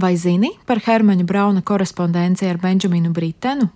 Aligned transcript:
Vai 0.00 0.14
zini 0.16 0.48
par 0.64 0.78
Hermaņa 0.80 1.24
Brauna 1.28 1.60
korespondenci 1.66 2.46
ar 2.48 2.56
Benjaminu 2.56 3.10
Britenu? 3.12 3.66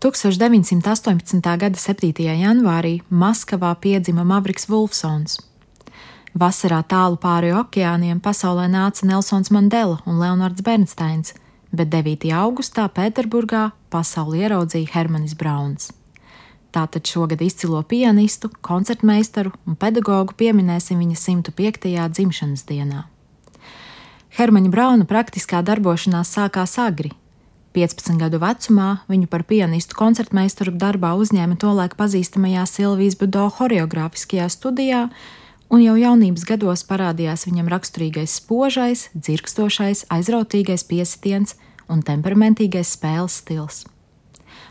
1918. 0.00 1.42
gada 1.60 1.76
7. 1.76 2.12
janvārī 2.22 3.02
Maskavā 3.10 3.74
piedzima 3.82 4.24
Mavriks 4.24 4.64
Vulfsons. 4.70 5.34
Vasarā 6.32 6.78
tālu 6.88 7.18
pāri 7.20 7.50
okeāniem 7.52 8.22
pasaulē 8.24 8.70
nāca 8.72 9.04
Nelsons 9.04 9.52
Mandela 9.52 9.98
un 10.06 10.16
Leonards 10.22 10.64
Bernsteins, 10.64 11.34
bet 11.76 11.92
9. 11.92 12.30
augustā 12.32 12.86
Pēterburgā 12.88 13.66
pasauli 13.92 14.46
ieraudzīja 14.46 14.94
Hermanis 14.94 15.36
Brauns. 15.36 15.90
Tātad 16.72 17.04
šogad 17.04 17.44
izcilo 17.44 17.82
pianistu, 17.82 18.48
koncertmeistaru 18.62 19.52
un 19.66 19.76
pedagogu 19.76 20.38
pieminēsim 20.40 21.04
viņa 21.04 21.20
105. 21.26 21.94
dzimšanas 22.16 22.64
dienā. 22.70 23.04
Hermaņa 24.38 24.70
Brauna 24.70 25.02
praktiskā 25.02 25.64
darbošanās 25.66 26.28
sākās 26.36 26.76
agri. 26.78 27.08
15 27.74 28.20
gadu 28.20 28.38
vecumā 28.38 29.00
viņu 29.10 29.26
par 29.26 29.42
pianistu 29.42 29.96
koncertmeistaru 29.98 30.76
darbā 30.78 31.16
uzņēma 31.18 31.56
tolaik 31.58 31.96
pazīstamajā 31.98 32.62
Silvijas 32.70 33.16
Budo 33.18 33.48
horeogrāfiskajā 33.56 34.46
studijā, 34.54 35.00
un 35.74 35.82
jau 35.82 35.96
jaunības 35.98 36.46
gados 36.46 36.86
parādījās 36.86 37.48
viņam 37.48 37.72
raksturīgais 37.74 38.36
spožais, 38.38 39.08
dzirkstošais, 39.18 40.04
aizrautīgais 40.06 40.86
piesitiens 40.86 41.56
un 41.90 42.06
temperamentīgais 42.06 42.94
spēles 42.94 43.40
stils. 43.42 43.82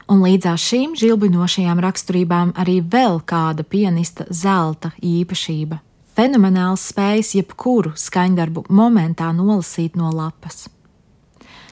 Un 0.08 0.24
līdzās 0.24 0.64
šīm 0.64 0.96
žilbinošajām 0.96 1.84
raksturībām 1.84 2.56
arī 2.56 2.80
vēl 2.80 3.20
kāda 3.20 3.68
pianista 3.68 4.32
zelta 4.32 4.94
īpašība- 5.04 5.82
fenomenāls 6.18 6.88
spējas 6.92 7.36
jebkuru 7.38 7.94
skaņdarbu 7.98 8.66
momentā 8.74 9.30
nolasīt 9.36 9.98
no 10.00 10.10
lapas. 10.14 10.66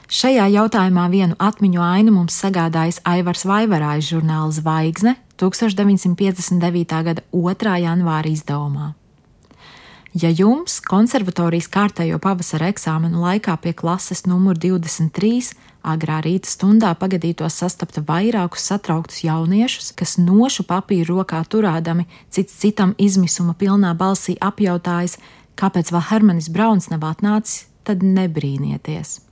Šajā 0.06 0.44
jautājumā 0.54 1.08
vienu 1.10 1.34
atmiņu 1.42 1.82
ainu 1.82 2.12
mums 2.14 2.36
sagādājis 2.38 3.00
Aivars 3.10 3.42
Vaivarājs 3.48 4.12
žurnāla 4.12 4.54
Zvaigzne 4.54 5.16
1959. 5.42 7.02
gada 7.08 7.26
2. 7.34 7.74
janvāra 7.82 8.30
izdevumā. 8.30 8.92
Ja 10.16 10.30
jums 10.32 10.78
konservatorijas 10.80 11.66
kārtējo 11.68 12.16
pavasara 12.22 12.70
eksāmenu 12.72 13.20
laikā 13.20 13.52
pie 13.60 13.74
klases 13.76 14.22
numur 14.24 14.56
23 14.56 15.50
agrā 15.84 16.22
rīta 16.24 16.48
stundā 16.48 16.94
pagadītos 16.96 17.58
sastapt 17.60 17.98
vairākus 18.08 18.64
satrauktus 18.70 19.20
jauniešus, 19.26 19.90
kas 19.98 20.16
nošu 20.16 20.64
papīru 20.70 21.18
rokā 21.18 21.42
turēdami 21.52 22.08
cits 22.32 22.56
citam 22.62 22.96
izmisuma 22.96 23.52
pilnā 23.60 23.92
balsī 23.98 24.38
apjautājas, 24.40 25.18
kāpēc 25.60 25.92
vēl 25.92 26.08
Hermanis 26.08 26.48
Brauns 26.48 26.88
nav 26.88 27.04
atnācis, 27.12 27.66
tad 27.84 28.00
nebrīnieties. 28.00 29.25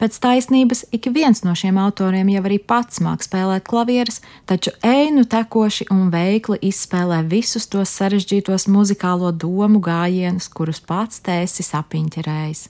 Pēc 0.00 0.16
taisnības 0.24 0.86
ik 0.96 1.10
viens 1.12 1.42
no 1.44 1.52
šiem 1.52 1.76
autoriem 1.82 2.28
jau 2.32 2.42
arī 2.48 2.56
pats 2.58 3.02
māk 3.04 3.20
spēlēt 3.26 3.66
klavierus, 3.68 4.22
taču 4.48 4.72
einu 4.80 5.26
tekoši 5.28 5.90
un 5.92 6.08
veikli 6.14 6.56
izspēlē 6.70 7.20
visus 7.28 7.68
tos 7.68 7.92
sarežģītos 8.00 8.64
muzikālo 8.72 9.32
domu 9.32 9.82
gājienus, 9.84 10.48
kurus 10.48 10.80
pats 10.80 11.20
tēsis 11.26 11.74
apiņķerējis. 11.76 12.68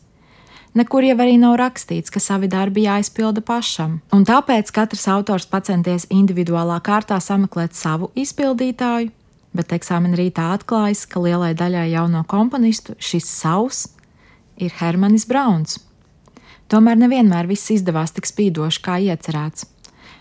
Nekur 0.75 1.03
jau 1.03 1.17
arī 1.19 1.35
nav 1.39 1.57
rakstīts, 1.59 2.13
ka 2.15 2.23
savi 2.23 2.47
darbi 2.51 2.85
jāizpilda 2.85 3.43
pašam, 3.43 3.99
un 4.15 4.23
tāpēc 4.27 4.71
katrs 4.71 5.09
autors 5.11 5.49
centies 5.67 6.07
individuālā 6.11 6.79
kārtā 6.79 7.19
sameklēt 7.19 7.75
savu 7.75 8.13
izpildītāju, 8.15 9.11
bet 9.53 9.73
eksāmena 9.75 10.15
rītā 10.15 10.53
atklājas, 10.55 11.07
ka 11.11 11.19
lielai 11.19 11.55
daļai 11.59 11.91
jauno 11.91 12.23
komponistu 12.23 12.95
šis 12.99 13.27
savs 13.27 13.89
ir 14.59 14.71
Hermanis 14.79 15.27
Brauns. 15.27 15.90
Tomēr 16.71 17.01
nevienmēr 17.01 17.49
viss 17.51 17.73
izdevās 17.75 18.13
tik 18.15 18.29
spīdoši, 18.31 18.81
kā 18.85 19.01
iecerēts. 19.03 19.65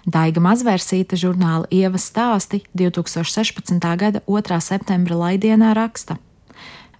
Daiga 0.10 0.42
Mazvērsīta 0.42 1.18
žurnāla 1.20 1.68
Ievas 1.70 2.08
stāsti 2.10 2.64
2016. 2.74 3.78
gada 4.02 4.22
2. 4.26 4.58
septembra 4.66 5.18
laidienā 5.20 5.76
raksta: 5.78 6.18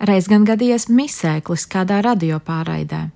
Reiz 0.06 0.28
gan 0.30 0.46
gadījies 0.46 0.86
misēklis 0.94 1.66
kādā 1.66 2.04
radiopāraidē. 2.06 3.08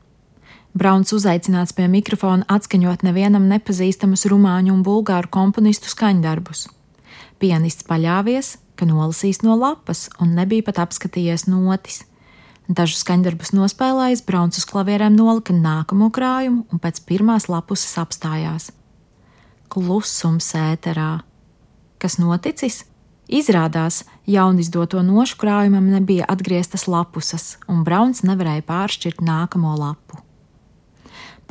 Brauns 0.73 1.13
uzaicināts 1.13 1.75
pie 1.77 1.85
mikrofona 1.85 2.47
atskaņot 2.49 3.05
nevienam 3.05 3.45
nepazīstamus 3.51 4.25
rumāņu 4.25 4.73
un 4.73 4.81
bulgāru 4.81 5.29
komponistu 5.29 5.91
skaņdarbus. 5.93 6.65
Pianists 7.37 7.85
paļāvies, 7.85 8.55
ka 8.73 8.89
nolasīs 8.89 9.43
no 9.45 9.53
lapas 9.59 10.07
un 10.17 10.33
nebija 10.33 10.65
pat 10.71 10.81
apskatījies 10.87 11.45
notis. 11.45 12.01
Dažus 12.71 13.01
skaņdarbus 13.03 13.51
nospēlējis, 13.51 14.23
Brauns 14.23 14.61
uz 14.61 14.65
klavierēm 14.69 15.17
nolika 15.17 15.51
nākamo 15.55 16.07
krājumu 16.15 16.63
un 16.71 16.79
pēc 16.79 17.01
pirmās 17.09 17.49
lapuses 17.51 17.97
apstājās. 17.99 18.69
Klusums 19.73 20.47
ēterā. 20.55 21.23
Kas 21.99 22.19
noticis? 22.21 22.85
Izrādās, 23.27 24.03
jaunizdoto 24.27 25.01
nošu 25.03 25.39
krājumam 25.39 25.87
nebija 25.91 26.27
atgrieztas 26.29 26.85
lapuses, 26.91 27.57
un 27.71 27.83
Brauns 27.87 28.23
nevarēja 28.27 28.65
pāršķirt 28.67 29.23
nākamo 29.23 29.75
lapu. 29.79 30.02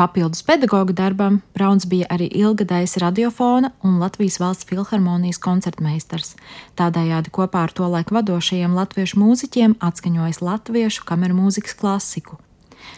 Papildus 0.03 0.43
pedagoģa 0.43 0.95
darbam 0.99 1.37
Brauns 1.55 1.85
bija 1.87 2.09
arī 2.11 2.27
ilgadējs 2.35 2.97
radiofona 2.99 3.69
un 3.87 4.01
Latvijas 4.03 4.41
valsts 4.43 4.67
filharmonijas 4.67 5.39
koncertmeistars. 5.45 6.33
Tādējādi 6.75 7.31
kopā 7.31 7.61
ar 7.69 7.75
to 7.77 7.87
laiku 7.93 8.17
vadošajiem 8.17 8.75
latviešu 8.75 9.21
mūziķiem 9.23 9.77
atskaņojis 9.79 10.43
latviešu 10.43 11.07
kameru 11.07 11.39
mūzikas 11.39 11.79
klasiku. 11.79 12.41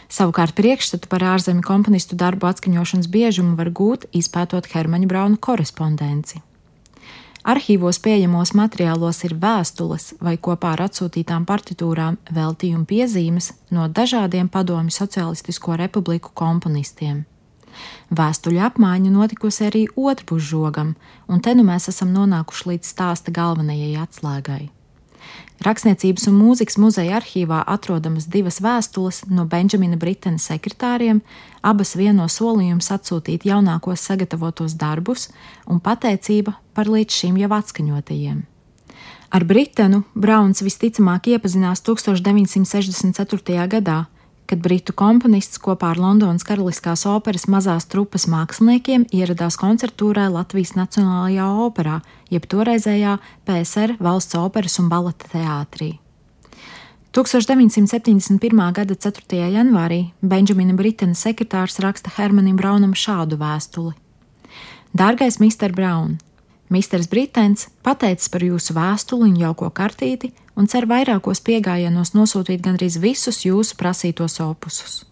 Savukārt 0.09 0.57
priekšstatu 0.57 1.11
par 1.11 1.27
ārzemju 1.35 1.61
komponistu 1.67 2.17
darbu 2.17 2.49
atskaņošanas 2.49 3.11
biežumu 3.13 3.53
var 3.61 3.69
gūt, 3.69 4.09
izpētot 4.09 4.73
Hermaņa 4.73 5.11
Brauna 5.11 5.37
korespondenci. 5.37 6.41
Arhīvos 7.45 7.99
pieejamos 8.01 8.55
materiālos 8.57 9.19
ir 9.27 9.35
vēstules 9.37 10.15
vai 10.17 10.33
kopā 10.47 10.71
ar 10.73 10.87
atsūtītām 10.87 11.43
partitūrām 11.45 12.17
veltījuma 12.33 12.87
piezīmes 12.89 13.51
no 13.69 13.85
dažādiem 13.85 14.49
padomju 14.49 14.95
Socialistisko 14.95 15.77
republiku 15.77 16.33
komponistiem. 16.33 17.21
Vēstuļu 18.09 18.63
apmaiņa 18.65 19.11
notikusi 19.13 19.67
arī 19.67 19.83
otrpus 19.93 20.41
žogam, 20.49 20.95
un 21.29 21.45
te 21.45 21.53
nu 21.53 21.67
mēs 21.67 21.85
esam 21.93 22.15
nonākuši 22.17 22.71
līdz 22.71 22.93
stāsta 22.95 23.35
galvenajai 23.35 23.93
atslēgai. 24.07 24.63
Rakstniecības 25.65 26.27
un 26.29 26.35
mūzikas 26.35 26.75
muzeja 26.77 27.15
arhīvā 27.19 27.61
atrodamas 27.71 28.27
divas 28.27 28.59
vēstules 28.61 29.23
no 29.31 29.45
Benjamina 29.49 29.97
Britena 29.97 30.41
sekretāriem, 30.41 31.21
abas 31.63 31.95
vieno 31.95 32.27
solījums 32.29 32.91
atsūtīt 32.91 33.47
jaunākos 33.47 34.03
sagatavotos 34.03 34.75
darbus 34.75 35.29
un 35.65 35.79
pateicība 35.79 36.57
par 36.75 36.91
līdz 36.91 37.21
šim 37.21 37.39
jau 37.39 37.49
atskaņotajiem. 37.55 38.43
Ar 39.35 39.43
Britenu 39.43 40.03
Brauns 40.13 40.61
visticamāk 40.63 41.31
iepazinās 41.33 41.81
1964. 41.87 43.65
gadā, 43.71 44.03
kad 44.45 44.61
britu 44.61 44.93
komponists 44.93 45.59
kopā 45.61 45.91
ar 45.93 45.99
Londonas 46.01 46.45
Karaliskās 46.45 47.05
operas 47.09 47.47
mazās 47.49 47.87
trupas 47.89 48.27
māksliniekiem 48.29 49.07
ieradās 49.15 49.57
koncertūrē 49.61 50.27
Latvijas 50.33 50.75
Nacionālajā 50.77 51.47
operā, 51.65 51.99
jeb 52.29 52.45
toreizējā 52.49 53.17
PSR 53.47 53.97
valsts 53.99 54.37
operas 54.39 54.77
un 54.81 54.89
baleta 54.91 55.29
teātrī. 55.33 55.95
1971. 57.15 58.61
gada 58.75 58.95
4. 58.95 59.41
janvārī 59.55 60.01
Benjamina 60.21 60.75
Britena 60.75 61.15
sekretārs 61.15 61.79
raksta 61.79 62.11
Hermanim 62.17 62.57
Braunam 62.59 62.91
šādu 62.91 63.39
vēstuli: 63.39 63.95
Dārgais 64.91 65.39
Mr. 65.39 65.71
Braun! 65.71 66.17
Misters 66.69 67.07
Britens 67.07 67.69
pateicis 67.85 68.27
par 68.33 68.43
jūsu 68.43 68.73
vēstuli 68.73 69.29
un 69.29 69.37
jauko 69.37 69.69
kartīti 69.69 70.31
un 70.55 70.67
cer 70.71 70.87
vairākos 70.89 71.43
piegājienos 71.45 72.13
nosūtīt 72.15 72.63
gandrīz 72.63 72.99
visus 73.03 73.43
jūsu 73.45 73.77
prasītos 73.79 74.39
opusus. 74.43 75.03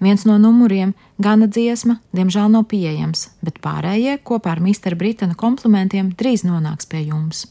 Viens 0.00 0.24
no 0.24 0.38
numuriem, 0.40 0.94
gana 1.20 1.44
dziesma, 1.44 1.98
diemžēl 2.16 2.48
nav 2.52 2.64
pieejams, 2.70 3.28
bet 3.44 3.60
pārējie 3.60 4.16
kopā 4.24 4.54
ar 4.54 4.62
Mr. 4.64 4.96
Britena 4.96 5.36
komplimentiem 5.36 6.14
drīz 6.16 6.46
nonāks 6.48 6.88
pie 6.88 7.04
jums. 7.10 7.44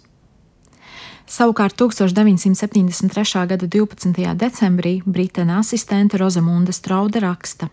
Savukārt 1.30 1.78
1973. 1.78 3.46
gada 3.46 3.68
12. 3.70 4.34
decembrī 4.34 4.96
Britena 5.06 5.60
asistente 5.62 6.18
Rozamunda 6.18 6.74
Strauda 6.74 7.22
raksta: 7.22 7.70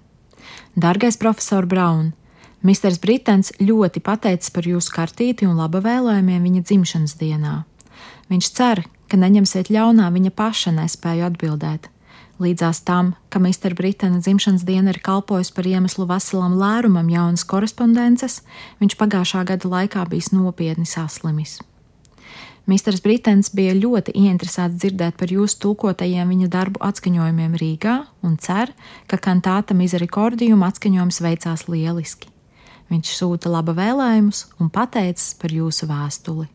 Dargais 0.77 1.17
profesor 1.17 1.65
Braun! 1.65 2.13
Misters 2.61 2.99
Britens 3.01 3.53
ļoti 3.61 4.03
pateicis 4.05 4.53
par 4.53 4.69
jūsu 4.69 4.93
kartīti 4.93 5.49
un 5.49 5.57
laba 5.57 5.81
vēlējumiem 5.81 6.45
viņa 6.49 6.63
dzimšanas 6.69 7.17
dienā. 7.17 7.55
Viņš 8.29 8.49
cer, 8.53 8.83
ka 9.11 9.21
neņemsiet 9.21 9.71
ļaunā 9.73 10.09
viņa 10.15 10.33
paša 10.37 10.73
nespēju 10.77 11.29
atbildēt. 11.31 11.91
Līdzās 12.37 12.83
tam, 12.85 13.15
ka 13.33 13.41
Mr. 13.41 13.73
Britena 13.73 14.21
dzimšanas 14.21 14.67
diena 14.69 14.93
ir 14.93 15.01
kalpojusi 15.01 15.55
par 15.57 15.67
iemeslu 15.67 16.05
veselam 16.11 16.59
lērumam 16.61 17.09
jaunas 17.09 17.47
korespondences, 17.49 18.43
viņš 18.83 18.99
pagājušā 19.01 19.47
gada 19.49 19.71
laikā 19.73 20.05
bijis 20.11 20.35
nopietni 20.37 20.85
saslimis. 20.85 21.57
Misters 22.67 23.01
Britens 23.01 23.53
bija 23.55 23.77
ļoti 23.79 24.13
ieinteresēts 24.19 24.81
dzirdēt 24.83 25.17
par 25.21 25.31
jūsu 25.31 25.61
tulkotajiem 25.63 26.33
viņa 26.35 26.49
darbu 26.51 26.83
atskaņojumiem 26.83 27.55
Rīgā 27.63 27.95
un 28.27 28.35
cer, 28.43 28.73
ka 29.07 29.21
kantāta 29.23 29.77
Misericordium 29.79 30.67
atskaņojums 30.67 31.23
veicās 31.23 31.69
lieliski. 31.71 32.29
Viņš 32.91 33.15
sūta 33.21 33.55
laba 33.55 33.73
vēlējumus 33.79 34.45
un 34.59 34.75
pateicis 34.75 35.33
par 35.39 35.55
jūsu 35.55 35.89
vēstuli. 35.89 36.51